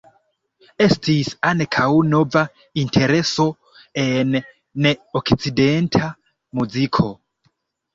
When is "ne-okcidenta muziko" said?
4.89-7.13